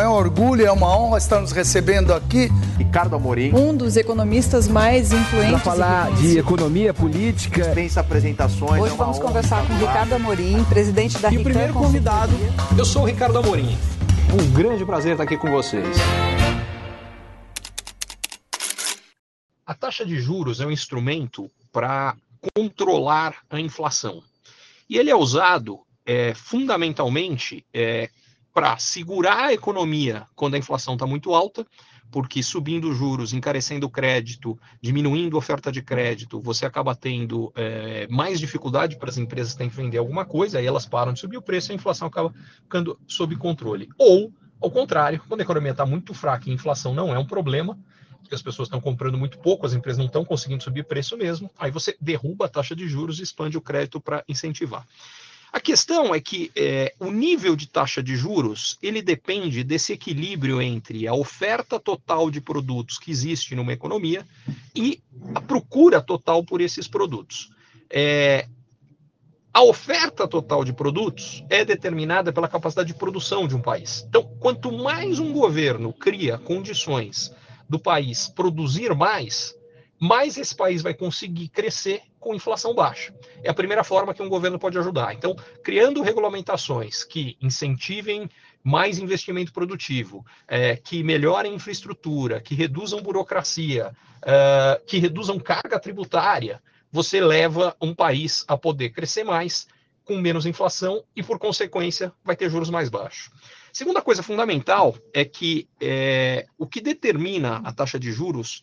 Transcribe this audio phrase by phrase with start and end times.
[0.00, 2.48] É um orgulho, é uma honra estar nos recebendo aqui.
[2.76, 3.54] Ricardo Amorim.
[3.54, 5.52] Um dos economistas mais influentes.
[5.52, 7.62] Para falar de economia política.
[7.62, 8.82] Dispensa apresentações.
[8.82, 12.32] Hoje é vamos conversar com Ricardo Amorim, presidente da E o primeiro convidado,
[12.76, 13.78] eu sou o Ricardo Amorim.
[14.32, 15.96] Um grande prazer estar aqui com vocês.
[19.64, 22.16] A taxa de juros é um instrumento para
[22.52, 24.22] controlar a inflação.
[24.90, 28.10] E ele é usado é, fundamentalmente é,
[28.54, 31.66] para segurar a economia quando a inflação está muito alta,
[32.08, 37.52] porque subindo os juros, encarecendo o crédito, diminuindo a oferta de crédito, você acaba tendo
[37.56, 41.18] é, mais dificuldade para as empresas têm que vender alguma coisa, aí elas param de
[41.18, 42.32] subir o preço e a inflação acaba
[42.62, 43.88] ficando sob controle.
[43.98, 47.26] Ou, ao contrário, quando a economia está muito fraca e a inflação não é um
[47.26, 47.76] problema,
[48.20, 51.50] porque as pessoas estão comprando muito pouco, as empresas não estão conseguindo subir preço mesmo,
[51.58, 54.86] aí você derruba a taxa de juros e expande o crédito para incentivar.
[55.54, 60.60] A questão é que é, o nível de taxa de juros ele depende desse equilíbrio
[60.60, 64.26] entre a oferta total de produtos que existe numa economia
[64.74, 65.00] e
[65.32, 67.52] a procura total por esses produtos.
[67.88, 68.48] É,
[69.52, 74.04] a oferta total de produtos é determinada pela capacidade de produção de um país.
[74.08, 77.32] Então, quanto mais um governo cria condições
[77.68, 79.54] do país produzir mais,
[80.00, 83.14] mais esse país vai conseguir crescer com inflação baixa.
[83.42, 85.14] É a primeira forma que um governo pode ajudar.
[85.14, 88.28] Então, criando regulamentações que incentivem
[88.62, 96.62] mais investimento produtivo, é, que melhorem infraestrutura, que reduzam burocracia, é, que reduzam carga tributária,
[96.90, 99.66] você leva um país a poder crescer mais,
[100.04, 103.30] com menos inflação e, por consequência, vai ter juros mais baixos.
[103.72, 108.62] Segunda coisa fundamental é que é, o que determina a taxa de juros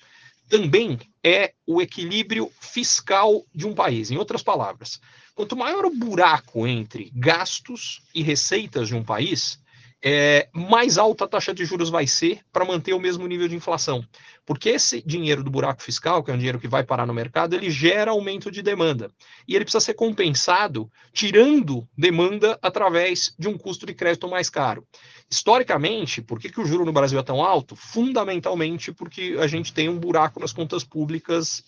[0.51, 4.11] também é o equilíbrio fiscal de um país.
[4.11, 4.99] Em outras palavras,
[5.33, 9.60] quanto maior o buraco entre gastos e receitas de um país,
[10.03, 13.55] é, mais alta a taxa de juros vai ser para manter o mesmo nível de
[13.55, 14.03] inflação.
[14.45, 17.55] Porque esse dinheiro do buraco fiscal, que é um dinheiro que vai parar no mercado,
[17.55, 19.11] ele gera aumento de demanda.
[19.47, 24.85] E ele precisa ser compensado tirando demanda através de um custo de crédito mais caro.
[25.29, 27.75] Historicamente, por que, que o juro no Brasil é tão alto?
[27.75, 31.63] Fundamentalmente porque a gente tem um buraco nas contas públicas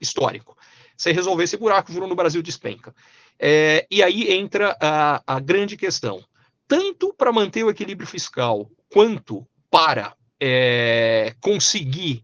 [0.00, 0.56] histórico.
[0.96, 2.94] Se resolver esse buraco, o juro no Brasil despenca.
[3.38, 6.24] É, e aí entra a, a grande questão
[6.68, 12.22] tanto para manter o equilíbrio fiscal quanto para é, conseguir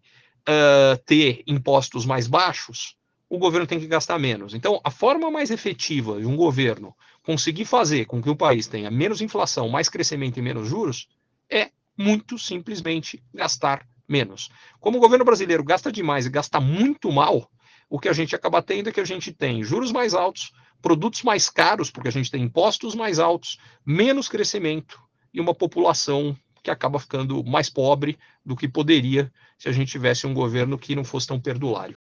[0.48, 2.94] uh, ter impostos mais baixos,
[3.28, 4.54] o governo tem que gastar menos.
[4.54, 8.90] Então, a forma mais efetiva de um governo conseguir fazer com que o país tenha
[8.90, 11.08] menos inflação, mais crescimento e menos juros
[11.50, 14.50] é muito simplesmente gastar menos.
[14.78, 17.50] Como o governo brasileiro gasta demais e gasta muito mal,
[17.88, 20.52] o que a gente acaba tendo é que a gente tem juros mais altos,
[20.84, 25.00] produtos mais caros, porque a gente tem impostos mais altos, menos crescimento
[25.32, 30.26] e uma população que acaba ficando mais pobre do que poderia se a gente tivesse
[30.26, 31.94] um governo que não fosse tão perdulário.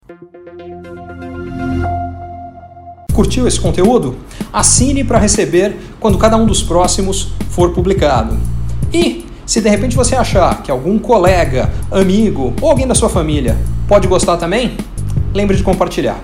[3.13, 4.17] Curtiu esse conteúdo?
[4.51, 8.38] Assine para receber quando cada um dos próximos for publicado.
[8.93, 13.57] E se de repente você achar que algum colega, amigo ou alguém da sua família
[13.88, 14.75] pode gostar também,
[15.33, 16.22] lembre de compartilhar.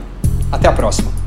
[0.51, 1.18] Até a próxima!